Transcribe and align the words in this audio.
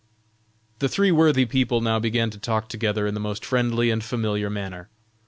The 0.79 0.89
three 0.89 1.11
worthy 1.11 1.45
people 1.45 1.79
now 1.79 1.99
began 1.99 2.31
to 2.31 2.39
talk 2.39 2.69
together 2.69 3.05
in 3.05 3.13
the 3.13 3.19
most 3.19 3.45
friendly 3.45 3.91
and 3.91 4.03
familiar 4.03 4.49
manner. 4.49 4.89